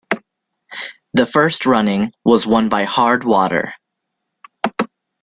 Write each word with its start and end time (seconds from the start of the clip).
The 1.13 1.27
first 1.27 1.67
running 1.67 2.11
was 2.25 2.47
won 2.47 2.69
by 2.69 2.85
Hard 2.85 3.23
Water. 3.23 3.75